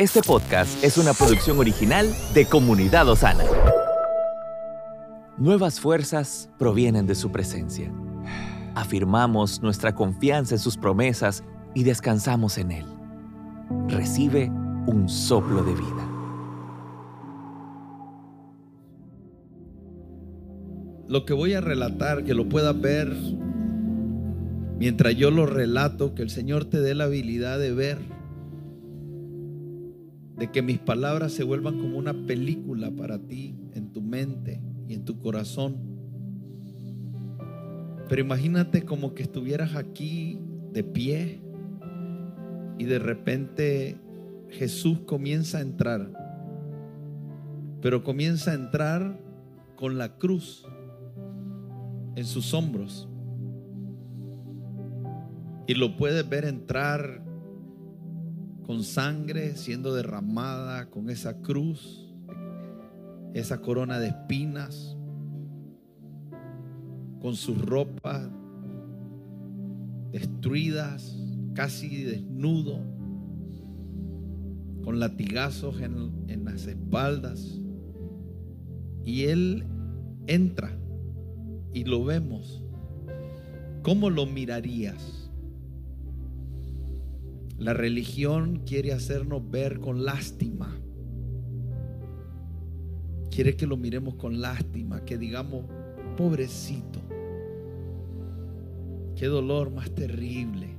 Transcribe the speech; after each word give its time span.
Este 0.00 0.22
podcast 0.22 0.84
es 0.84 0.96
una 0.96 1.12
producción 1.12 1.58
original 1.58 2.06
de 2.32 2.46
Comunidad 2.46 3.08
Osana. 3.08 3.42
Nuevas 5.36 5.80
fuerzas 5.80 6.48
provienen 6.56 7.08
de 7.08 7.16
su 7.16 7.32
presencia. 7.32 7.92
Afirmamos 8.76 9.60
nuestra 9.60 9.96
confianza 9.96 10.54
en 10.54 10.60
sus 10.60 10.76
promesas 10.76 11.42
y 11.74 11.82
descansamos 11.82 12.58
en 12.58 12.70
Él. 12.70 12.86
Recibe 13.88 14.48
un 14.86 15.08
soplo 15.08 15.64
de 15.64 15.74
vida. 15.74 16.08
Lo 21.08 21.24
que 21.24 21.32
voy 21.32 21.54
a 21.54 21.60
relatar, 21.60 22.22
que 22.22 22.34
lo 22.34 22.48
puedas 22.48 22.80
ver 22.80 23.08
mientras 24.78 25.16
yo 25.16 25.32
lo 25.32 25.44
relato, 25.44 26.14
que 26.14 26.22
el 26.22 26.30
Señor 26.30 26.66
te 26.66 26.78
dé 26.78 26.94
la 26.94 27.06
habilidad 27.06 27.58
de 27.58 27.72
ver, 27.72 28.17
de 30.38 30.50
que 30.50 30.62
mis 30.62 30.78
palabras 30.78 31.32
se 31.32 31.42
vuelvan 31.42 31.78
como 31.78 31.98
una 31.98 32.14
película 32.26 32.90
para 32.90 33.18
ti, 33.18 33.56
en 33.74 33.92
tu 33.92 34.00
mente 34.00 34.60
y 34.86 34.94
en 34.94 35.04
tu 35.04 35.18
corazón. 35.18 35.76
Pero 38.08 38.22
imagínate 38.22 38.84
como 38.84 39.14
que 39.14 39.24
estuvieras 39.24 39.74
aquí 39.74 40.40
de 40.72 40.84
pie 40.84 41.42
y 42.78 42.84
de 42.84 42.98
repente 43.00 43.98
Jesús 44.48 45.00
comienza 45.00 45.58
a 45.58 45.62
entrar, 45.62 46.10
pero 47.82 48.04
comienza 48.04 48.52
a 48.52 48.54
entrar 48.54 49.20
con 49.76 49.98
la 49.98 50.16
cruz 50.18 50.64
en 52.14 52.24
sus 52.24 52.54
hombros. 52.54 53.08
Y 55.66 55.74
lo 55.74 55.96
puedes 55.96 56.26
ver 56.28 56.44
entrar 56.46 57.27
con 58.68 58.84
sangre 58.84 59.56
siendo 59.56 59.94
derramada, 59.94 60.90
con 60.90 61.08
esa 61.08 61.40
cruz, 61.40 62.06
esa 63.32 63.62
corona 63.62 63.98
de 63.98 64.08
espinas, 64.08 64.94
con 67.18 67.34
sus 67.34 67.58
ropas 67.64 68.28
destruidas, 70.12 71.18
casi 71.54 72.04
desnudo, 72.04 72.80
con 74.84 75.00
latigazos 75.00 75.80
en, 75.80 76.26
en 76.28 76.44
las 76.44 76.66
espaldas. 76.66 77.58
Y 79.02 79.24
él 79.24 79.64
entra 80.26 80.78
y 81.72 81.84
lo 81.84 82.04
vemos. 82.04 82.62
¿Cómo 83.80 84.10
lo 84.10 84.26
mirarías? 84.26 85.27
La 87.58 87.74
religión 87.74 88.62
quiere 88.64 88.92
hacernos 88.92 89.50
ver 89.50 89.80
con 89.80 90.04
lástima. 90.04 90.78
Quiere 93.32 93.56
que 93.56 93.66
lo 93.66 93.76
miremos 93.76 94.14
con 94.14 94.40
lástima, 94.40 95.04
que 95.04 95.18
digamos, 95.18 95.64
pobrecito. 96.16 97.00
Qué 99.16 99.26
dolor 99.26 99.72
más 99.72 99.90
terrible. 99.90 100.76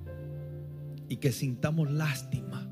Y 1.10 1.18
que 1.18 1.34
sintamos 1.34 1.92
lástima. 1.92 2.70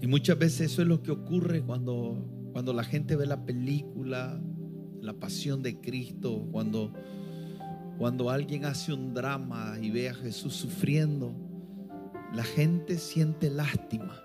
Y 0.00 0.06
muchas 0.06 0.38
veces 0.38 0.72
eso 0.72 0.80
es 0.80 0.88
lo 0.88 1.02
que 1.02 1.10
ocurre 1.10 1.60
cuando, 1.60 2.48
cuando 2.52 2.72
la 2.72 2.84
gente 2.84 3.14
ve 3.14 3.26
la 3.26 3.44
película, 3.44 4.40
la 5.02 5.12
pasión 5.12 5.62
de 5.62 5.80
Cristo, 5.80 6.48
cuando, 6.50 6.94
cuando 7.98 8.30
alguien 8.30 8.64
hace 8.64 8.94
un 8.94 9.12
drama 9.12 9.76
y 9.82 9.90
ve 9.90 10.08
a 10.08 10.14
Jesús 10.14 10.54
sufriendo, 10.54 11.47
la 12.34 12.44
gente 12.44 12.98
siente 12.98 13.50
lástima. 13.50 14.22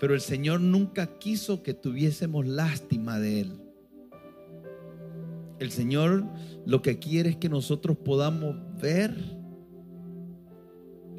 Pero 0.00 0.14
el 0.14 0.20
Señor 0.20 0.60
nunca 0.60 1.18
quiso 1.18 1.62
que 1.62 1.74
tuviésemos 1.74 2.46
lástima 2.46 3.18
de 3.18 3.40
Él. 3.40 3.60
El 5.58 5.70
Señor 5.70 6.24
lo 6.66 6.82
que 6.82 6.98
quiere 6.98 7.30
es 7.30 7.36
que 7.36 7.48
nosotros 7.48 7.96
podamos 7.96 8.56
ver 8.80 9.14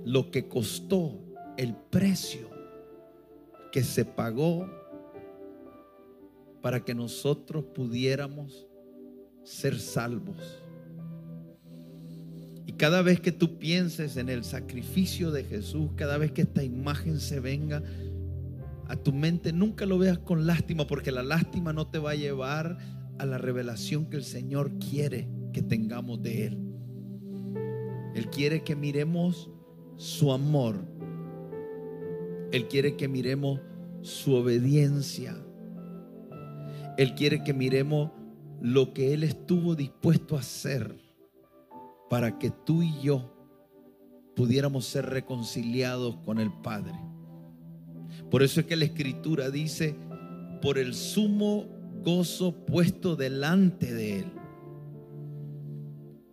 lo 0.04 0.32
que 0.32 0.48
costó, 0.48 1.18
el 1.58 1.76
precio 1.76 2.50
que 3.72 3.84
se 3.84 4.04
pagó 4.04 4.70
para 6.62 6.84
que 6.84 6.94
nosotros 6.94 7.66
pudiéramos 7.74 8.68
ser 9.44 9.80
salvos. 9.80 10.63
Y 12.66 12.74
cada 12.74 13.02
vez 13.02 13.20
que 13.20 13.32
tú 13.32 13.58
pienses 13.60 14.18
en 14.18 14.30
el 14.30 14.44
sacrificio 14.44 15.32
de 15.32 15.44
Jesús, 15.44 15.92
cada 15.96 16.18
vez 16.18 16.32
que 16.32 16.44
esta 16.44 16.64
imagen 16.64 17.20
se 17.20 17.40
venga 17.40 17.84
a 18.88 18.96
tu 18.96 19.12
mente, 19.12 19.52
nunca 19.52 19.86
lo 19.86 19.98
veas 19.98 20.20
con 20.20 20.46
lástima, 20.46 20.88
porque 20.88 21.12
la 21.12 21.24
lástima 21.24 21.74
no 21.74 21.88
te 21.88 22.00
va 22.00 22.12
a 22.12 22.16
llevar 22.16 22.78
a 23.20 23.26
la 23.26 23.38
revelación 23.38 24.06
que 24.06 24.18
el 24.18 24.24
Señor 24.24 24.72
quiere 24.80 25.28
que 25.52 25.62
tengamos 25.62 26.22
de 26.22 26.48
Él. 26.48 26.58
Él 28.16 28.30
quiere 28.30 28.64
que 28.64 28.76
miremos 28.76 29.50
su 29.98 30.32
amor. 30.32 30.86
Él 32.52 32.68
quiere 32.68 32.96
que 32.96 33.08
miremos 33.08 33.60
su 34.02 34.36
obediencia. 34.36 35.36
Él 36.98 37.16
quiere 37.16 37.44
que 37.44 37.54
miremos 37.54 38.12
lo 38.62 38.94
que 38.94 39.14
Él 39.14 39.24
estuvo 39.24 39.76
dispuesto 39.76 40.38
a 40.38 40.42
hacer 40.42 40.96
para 42.14 42.38
que 42.38 42.52
tú 42.52 42.84
y 42.84 42.94
yo 43.02 43.34
pudiéramos 44.36 44.86
ser 44.86 45.08
reconciliados 45.08 46.18
con 46.18 46.40
el 46.40 46.54
Padre. 46.54 46.94
Por 48.30 48.44
eso 48.44 48.60
es 48.60 48.68
que 48.68 48.76
la 48.76 48.86
Escritura 48.86 49.50
dice, 49.50 49.96
por 50.62 50.78
el 50.78 50.94
sumo 50.94 51.66
gozo 52.04 52.68
puesto 52.68 53.16
delante 53.16 53.92
de 53.92 54.20
Él. 54.20 54.26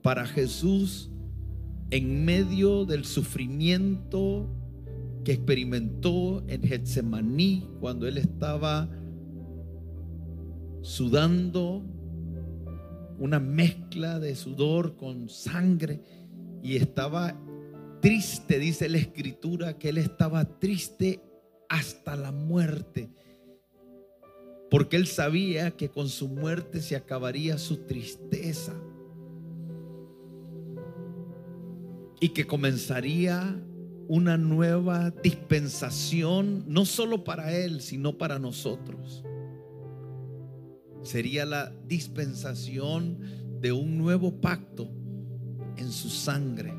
Para 0.03 0.27
Jesús, 0.27 1.11
en 1.91 2.27
medio 2.27 2.85
del 2.85 3.07
sufrimiento 3.07 4.55
que 5.25 5.33
experimentó 5.33 6.45
en 6.47 6.63
Getsemaní 6.63 7.67
cuando 7.81 8.07
Él 8.07 8.19
estaba 8.19 8.87
sudando 10.83 11.87
una 13.21 13.39
mezcla 13.39 14.19
de 14.19 14.35
sudor 14.35 14.97
con 14.97 15.29
sangre 15.29 16.01
y 16.63 16.77
estaba 16.77 17.39
triste, 18.01 18.59
dice 18.59 18.89
la 18.89 18.97
escritura, 18.97 19.79
que 19.79 19.91
él 19.91 19.99
estaba 19.99 20.59
triste 20.59 21.23
hasta 21.69 22.17
la 22.17 22.33
muerte, 22.33 23.11
porque 24.71 24.97
él 24.97 25.07
sabía 25.07 25.73
que 25.73 25.91
con 25.91 26.09
su 26.09 26.29
muerte 26.29 26.81
se 26.81 26.97
acabaría 26.97 27.59
su 27.59 27.85
tristeza 27.85 28.75
y 32.21 32.31
que 32.31 32.47
comenzaría 32.47 33.63
una 34.09 34.39
nueva 34.39 35.11
dispensación, 35.11 36.65
no 36.67 36.87
solo 36.87 37.23
para 37.23 37.55
él, 37.55 37.83
sino 37.83 38.17
para 38.17 38.39
nosotros 38.39 39.25
sería 41.03 41.45
la 41.47 41.73
dispensación 41.87 43.19
de 43.61 43.73
un 43.73 43.99
nuevo 43.99 44.41
pacto 44.41 44.91
en 45.77 45.91
su 45.91 46.09
sangre. 46.09 46.73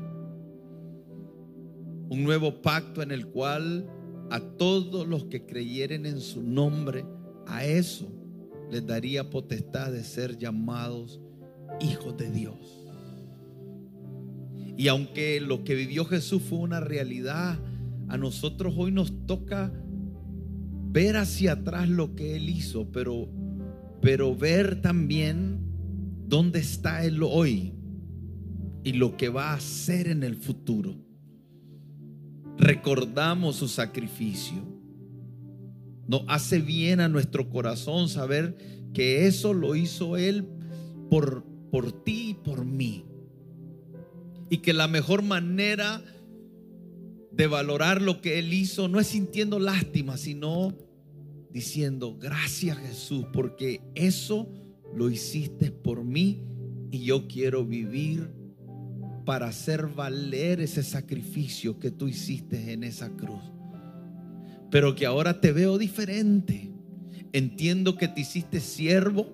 Un 2.08 2.24
nuevo 2.24 2.60
pacto 2.60 3.02
en 3.02 3.10
el 3.10 3.26
cual 3.28 3.88
a 4.30 4.40
todos 4.40 5.06
los 5.06 5.24
que 5.24 5.44
creyeren 5.44 6.06
en 6.06 6.20
su 6.20 6.42
nombre, 6.42 7.04
a 7.46 7.64
eso 7.64 8.08
les 8.70 8.86
daría 8.86 9.28
potestad 9.28 9.92
de 9.92 10.02
ser 10.04 10.38
llamados 10.38 11.20
hijos 11.80 12.16
de 12.16 12.30
Dios. 12.30 12.82
Y 14.76 14.88
aunque 14.88 15.40
lo 15.40 15.64
que 15.64 15.74
vivió 15.74 16.04
Jesús 16.04 16.42
fue 16.42 16.58
una 16.58 16.80
realidad, 16.80 17.58
a 18.08 18.16
nosotros 18.16 18.74
hoy 18.76 18.90
nos 18.90 19.26
toca 19.26 19.72
ver 20.90 21.16
hacia 21.16 21.52
atrás 21.52 21.88
lo 21.88 22.14
que 22.14 22.36
Él 22.36 22.48
hizo, 22.48 22.90
pero 22.90 23.28
pero 24.02 24.34
ver 24.34 24.82
también 24.82 25.60
dónde 26.26 26.58
está 26.58 27.04
Él 27.04 27.22
hoy 27.22 27.72
y 28.82 28.94
lo 28.94 29.16
que 29.16 29.28
va 29.28 29.50
a 29.50 29.54
hacer 29.54 30.08
en 30.08 30.24
el 30.24 30.34
futuro. 30.34 30.96
Recordamos 32.58 33.56
su 33.56 33.68
sacrificio. 33.68 34.60
Nos 36.08 36.24
hace 36.26 36.58
bien 36.58 36.98
a 36.98 37.08
nuestro 37.08 37.48
corazón 37.48 38.08
saber 38.08 38.56
que 38.92 39.26
eso 39.26 39.54
lo 39.54 39.76
hizo 39.76 40.16
Él 40.16 40.48
por, 41.08 41.44
por 41.70 41.92
ti 42.02 42.30
y 42.30 42.34
por 42.34 42.64
mí. 42.64 43.04
Y 44.50 44.58
que 44.58 44.72
la 44.72 44.88
mejor 44.88 45.22
manera 45.22 46.02
de 47.30 47.46
valorar 47.46 48.02
lo 48.02 48.20
que 48.20 48.40
Él 48.40 48.52
hizo 48.52 48.88
no 48.88 48.98
es 48.98 49.06
sintiendo 49.06 49.60
lástima, 49.60 50.16
sino 50.16 50.76
diciendo, 51.52 52.16
gracias 52.18 52.78
Jesús, 52.78 53.26
porque 53.32 53.80
eso 53.94 54.48
lo 54.94 55.10
hiciste 55.10 55.70
por 55.70 56.04
mí 56.04 56.42
y 56.90 57.04
yo 57.04 57.26
quiero 57.28 57.64
vivir 57.64 58.30
para 59.24 59.46
hacer 59.46 59.86
valer 59.86 60.60
ese 60.60 60.82
sacrificio 60.82 61.78
que 61.78 61.90
tú 61.90 62.08
hiciste 62.08 62.72
en 62.72 62.84
esa 62.84 63.10
cruz. 63.10 63.42
Pero 64.70 64.94
que 64.94 65.06
ahora 65.06 65.40
te 65.40 65.52
veo 65.52 65.78
diferente. 65.78 66.70
Entiendo 67.32 67.96
que 67.96 68.08
te 68.08 68.22
hiciste 68.22 68.60
siervo 68.60 69.26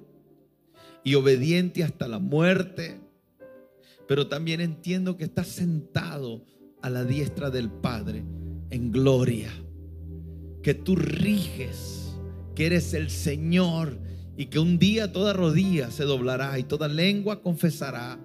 y 1.05 1.15
obediente 1.15 1.85
hasta 1.85 2.09
la 2.09 2.19
muerte. 2.19 3.01
Pero 4.07 4.29
también 4.29 4.61
entiendo 4.61 5.17
que 5.17 5.25
estás 5.25 5.49
sentado 5.49 6.45
a 6.83 6.91
la 6.91 7.05
diestra 7.05 7.51
del 7.51 7.71
Padre 7.71 8.25
en 8.71 8.93
gloria. 8.93 9.51
Que 10.63 10.75
tú 10.75 10.97
riges, 10.97 12.08
que 12.59 12.67
eres 12.67 12.93
el 12.93 13.09
Señor 13.09 14.01
y 14.37 14.47
que 14.47 14.59
un 14.59 14.81
día 14.81 15.13
toda 15.13 15.33
rodilla 15.33 15.93
se 15.93 16.03
doblará 16.03 16.59
y 16.59 16.65
toda 16.65 16.89
lengua 16.89 17.41
confesará 17.41 18.19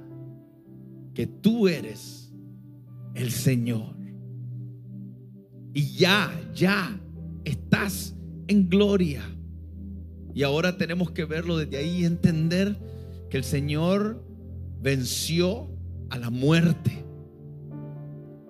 que 1.14 1.28
tú 1.28 1.68
eres 1.68 2.34
el 3.14 3.30
Señor. 3.30 3.96
Y 5.76 5.84
ya, 5.98 6.32
ya 6.56 7.00
estás 7.46 8.16
en 8.48 8.70
gloria. 8.70 9.22
Y 10.34 10.42
ahora 10.42 10.80
tenemos 10.80 11.12
que 11.12 11.26
verlo 11.26 11.56
desde 11.56 11.78
ahí 11.78 12.00
y 12.00 12.06
entender 12.06 12.76
que 13.30 13.38
el 13.38 13.44
Señor 13.44 14.26
venció 14.82 15.70
a 16.10 16.18
la 16.18 16.32
muerte. 16.32 17.06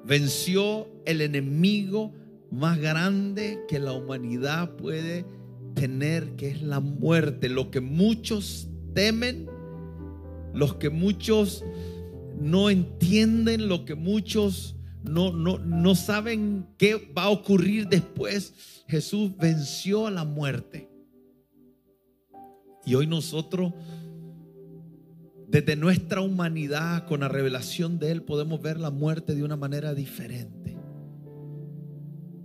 Venció 0.06 0.88
el 1.06 1.20
enemigo 1.20 2.14
más 2.52 2.80
grande 2.80 3.60
que 3.68 3.80
la 3.80 3.92
humanidad 3.92 4.78
puede 4.78 5.43
tener, 5.74 6.36
que 6.36 6.50
es 6.50 6.62
la 6.62 6.80
muerte. 6.80 7.50
Lo 7.50 7.72
que 7.72 7.82
muchos 7.82 8.68
temen, 8.94 9.48
los 10.54 10.76
que 10.76 10.90
muchos 10.90 11.64
no 12.40 12.70
entienden, 12.70 13.68
lo 13.68 13.86
que 13.86 13.96
muchos 13.96 14.76
no, 15.04 15.34
no, 15.34 15.60
no 15.60 15.96
saben 15.96 16.68
qué 16.78 17.12
va 17.16 17.24
a 17.24 17.30
ocurrir 17.30 17.88
después. 17.88 18.84
Jesús 18.88 19.36
venció 19.38 20.08
a 20.08 20.12
la 20.12 20.24
muerte. 20.24 20.90
Y 22.86 22.96
hoy 22.96 23.08
nosotros, 23.08 23.74
desde 25.48 25.76
nuestra 25.76 26.22
humanidad, 26.22 27.08
con 27.08 27.22
la 27.22 27.30
revelación 27.30 27.98
de 28.00 28.12
Él, 28.12 28.24
podemos 28.24 28.62
ver 28.62 28.80
la 28.80 28.92
muerte 28.92 29.36
de 29.36 29.44
una 29.44 29.56
manera 29.56 29.94
diferente. 29.94 30.78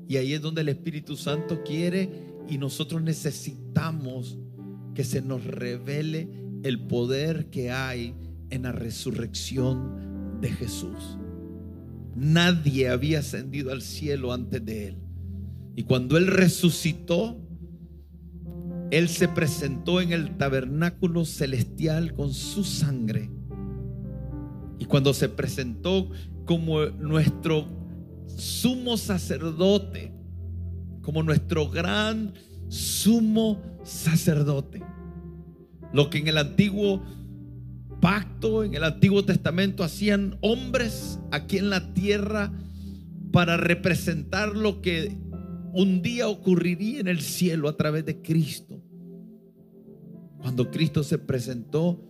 Y 0.08 0.16
ahí 0.16 0.32
es 0.32 0.40
donde 0.40 0.62
el 0.62 0.68
Espíritu 0.70 1.16
Santo 1.16 1.62
quiere 1.64 2.27
y 2.48 2.58
nosotros 2.58 3.02
necesitamos 3.02 4.38
que 4.94 5.04
se 5.04 5.22
nos 5.22 5.44
revele 5.44 6.28
el 6.62 6.80
poder 6.86 7.50
que 7.50 7.70
hay 7.70 8.14
en 8.50 8.62
la 8.62 8.72
resurrección 8.72 10.40
de 10.40 10.50
Jesús. 10.50 11.18
Nadie 12.16 12.88
había 12.88 13.20
ascendido 13.20 13.70
al 13.70 13.82
cielo 13.82 14.32
antes 14.32 14.64
de 14.64 14.88
Él. 14.88 14.98
Y 15.76 15.84
cuando 15.84 16.16
Él 16.16 16.26
resucitó, 16.26 17.40
Él 18.90 19.08
se 19.08 19.28
presentó 19.28 20.00
en 20.00 20.12
el 20.12 20.36
tabernáculo 20.36 21.24
celestial 21.24 22.14
con 22.14 22.32
su 22.32 22.64
sangre. 22.64 23.30
Y 24.80 24.86
cuando 24.86 25.12
se 25.14 25.28
presentó 25.28 26.10
como 26.44 26.86
nuestro 26.86 27.66
sumo 28.26 28.96
sacerdote, 28.96 30.17
como 31.08 31.22
nuestro 31.22 31.70
gran 31.70 32.34
sumo 32.68 33.62
sacerdote, 33.82 34.82
lo 35.90 36.10
que 36.10 36.18
en 36.18 36.28
el 36.28 36.36
antiguo 36.36 37.02
pacto, 37.98 38.62
en 38.62 38.74
el 38.74 38.84
Antiguo 38.84 39.24
Testamento, 39.24 39.82
hacían 39.82 40.36
hombres 40.42 41.18
aquí 41.30 41.56
en 41.56 41.70
la 41.70 41.94
tierra 41.94 42.52
para 43.32 43.56
representar 43.56 44.54
lo 44.54 44.82
que 44.82 45.16
un 45.72 46.02
día 46.02 46.28
ocurriría 46.28 47.00
en 47.00 47.08
el 47.08 47.22
cielo 47.22 47.70
a 47.70 47.76
través 47.78 48.04
de 48.04 48.20
Cristo. 48.20 48.78
Cuando 50.42 50.70
Cristo 50.70 51.02
se 51.02 51.16
presentó 51.16 52.06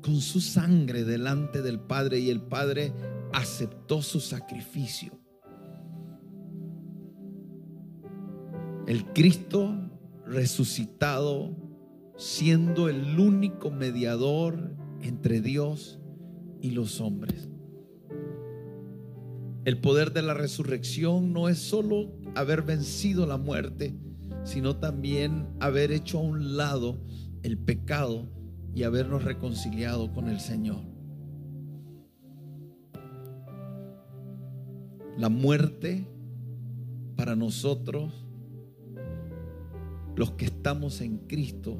con 0.00 0.18
su 0.22 0.40
sangre 0.40 1.04
delante 1.04 1.60
del 1.60 1.78
Padre 1.78 2.20
y 2.20 2.30
el 2.30 2.40
Padre 2.40 2.94
aceptó 3.34 4.00
su 4.00 4.18
sacrificio. 4.18 5.19
El 8.90 9.04
Cristo 9.04 9.72
resucitado, 10.26 11.56
siendo 12.16 12.88
el 12.88 13.20
único 13.20 13.70
mediador 13.70 14.74
entre 15.00 15.40
Dios 15.40 16.00
y 16.60 16.72
los 16.72 17.00
hombres. 17.00 17.48
El 19.64 19.80
poder 19.80 20.12
de 20.12 20.22
la 20.22 20.34
resurrección 20.34 21.32
no 21.32 21.48
es 21.48 21.58
solo 21.58 22.10
haber 22.34 22.62
vencido 22.62 23.26
la 23.26 23.36
muerte, 23.36 23.94
sino 24.42 24.78
también 24.78 25.46
haber 25.60 25.92
hecho 25.92 26.18
a 26.18 26.22
un 26.22 26.56
lado 26.56 27.00
el 27.44 27.58
pecado 27.58 28.28
y 28.74 28.82
habernos 28.82 29.22
reconciliado 29.22 30.12
con 30.12 30.28
el 30.28 30.40
Señor. 30.40 30.82
La 35.16 35.28
muerte 35.28 36.08
para 37.14 37.36
nosotros, 37.36 38.26
los 40.16 40.32
que 40.32 40.46
estamos 40.46 41.00
en 41.00 41.18
Cristo, 41.18 41.76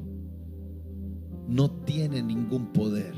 no 1.47 1.69
tiene 1.69 2.23
ningún 2.23 2.67
poder. 2.67 3.13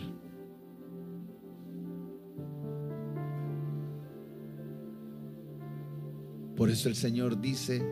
Por 6.55 6.69
eso 6.69 6.89
el 6.89 6.95
Señor 6.95 7.41
dice, 7.41 7.83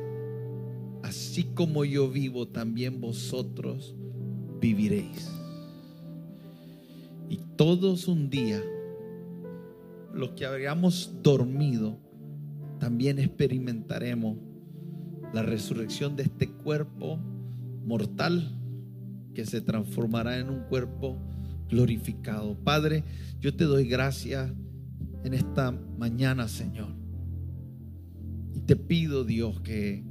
así 1.03 1.45
como 1.53 1.83
yo 1.83 2.09
vivo, 2.09 2.47
también 2.47 3.01
vosotros 3.01 3.95
viviréis. 4.59 5.29
Y 7.29 7.37
todos 7.55 8.07
un 8.07 8.29
día, 8.29 8.61
los 10.13 10.31
que 10.31 10.45
habríamos 10.45 11.21
dormido, 11.21 11.97
también 12.79 13.19
experimentaremos 13.19 14.37
la 15.33 15.43
resurrección 15.43 16.15
de 16.15 16.23
este 16.23 16.49
cuerpo 16.49 17.17
mortal 17.85 18.57
que 19.33 19.45
se 19.45 19.61
transformará 19.61 20.37
en 20.39 20.49
un 20.49 20.61
cuerpo 20.63 21.17
glorificado. 21.69 22.55
Padre, 22.55 23.03
yo 23.39 23.55
te 23.55 23.63
doy 23.63 23.87
gracias 23.87 24.51
en 25.23 25.33
esta 25.33 25.71
mañana, 25.71 26.47
Señor. 26.47 26.95
Y 28.53 28.61
te 28.61 28.75
pido, 28.75 29.23
Dios, 29.23 29.61
que, 29.61 30.03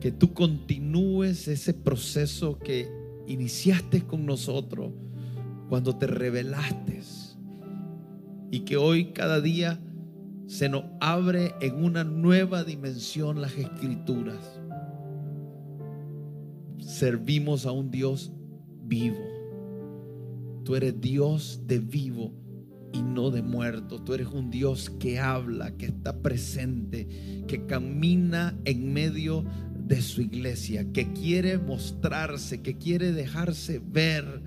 que 0.00 0.12
tú 0.12 0.32
continúes 0.32 1.48
ese 1.48 1.74
proceso 1.74 2.58
que 2.58 2.88
iniciaste 3.26 4.02
con 4.02 4.24
nosotros 4.24 4.92
cuando 5.68 5.96
te 5.96 6.06
revelaste. 6.06 6.94
Y 8.50 8.60
que 8.60 8.76
hoy 8.76 9.06
cada 9.06 9.40
día 9.40 9.80
se 10.46 10.68
nos 10.68 10.84
abre 11.00 11.54
en 11.60 11.82
una 11.82 12.04
nueva 12.04 12.64
dimensión 12.64 13.40
las 13.40 13.56
escrituras 13.56 14.60
servimos 16.84 17.66
a 17.66 17.72
un 17.72 17.90
Dios 17.90 18.32
vivo. 18.84 19.18
Tú 20.64 20.76
eres 20.76 21.00
Dios 21.00 21.60
de 21.66 21.78
vivo 21.78 22.32
y 22.92 23.02
no 23.02 23.30
de 23.30 23.42
muerto. 23.42 24.02
Tú 24.02 24.14
eres 24.14 24.28
un 24.28 24.50
Dios 24.50 24.90
que 24.98 25.18
habla, 25.18 25.76
que 25.76 25.86
está 25.86 26.22
presente, 26.22 27.44
que 27.46 27.66
camina 27.66 28.58
en 28.64 28.92
medio 28.92 29.44
de 29.74 30.00
su 30.00 30.22
iglesia, 30.22 30.92
que 30.92 31.12
quiere 31.12 31.58
mostrarse, 31.58 32.62
que 32.62 32.78
quiere 32.78 33.12
dejarse 33.12 33.82
ver, 33.84 34.42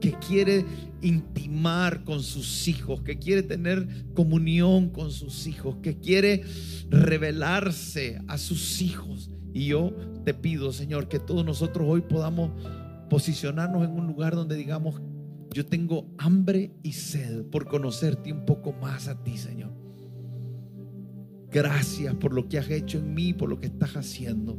que 0.00 0.12
quiere 0.12 0.64
intimar 1.02 2.04
con 2.04 2.22
sus 2.22 2.68
hijos, 2.68 3.02
que 3.02 3.18
quiere 3.18 3.42
tener 3.42 3.86
comunión 4.14 4.90
con 4.90 5.10
sus 5.10 5.46
hijos, 5.46 5.76
que 5.82 5.98
quiere 5.98 6.44
revelarse 6.90 8.20
a 8.28 8.38
sus 8.38 8.80
hijos. 8.82 9.30
Y 9.52 9.66
yo 9.66 9.92
te 10.24 10.34
pido, 10.34 10.72
Señor, 10.72 11.08
que 11.08 11.18
todos 11.18 11.44
nosotros 11.44 11.86
hoy 11.88 12.02
podamos 12.02 12.50
posicionarnos 13.08 13.84
en 13.84 13.92
un 13.92 14.06
lugar 14.06 14.34
donde 14.34 14.56
digamos, 14.56 15.00
yo 15.52 15.64
tengo 15.66 16.06
hambre 16.18 16.72
y 16.82 16.92
sed 16.92 17.44
por 17.46 17.66
conocerte 17.66 18.32
un 18.32 18.44
poco 18.44 18.72
más 18.72 19.08
a 19.08 19.22
ti, 19.22 19.38
Señor. 19.38 19.72
Gracias 21.50 22.14
por 22.14 22.34
lo 22.34 22.48
que 22.48 22.58
has 22.58 22.68
hecho 22.68 22.98
en 22.98 23.14
mí, 23.14 23.32
por 23.32 23.48
lo 23.48 23.58
que 23.58 23.68
estás 23.68 23.96
haciendo. 23.96 24.58